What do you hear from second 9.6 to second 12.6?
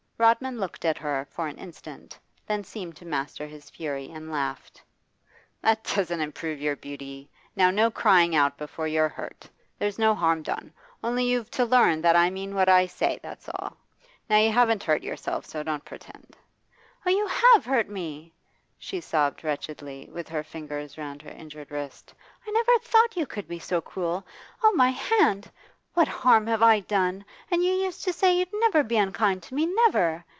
There's no harm done. Only you've to learn that I mean